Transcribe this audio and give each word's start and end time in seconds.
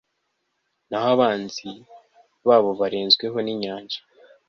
naho 0.89 1.07
abanzi 1.15 1.69
babo 2.47 2.69
barenzweho 2.79 3.37
n'inyanja 3.41 3.99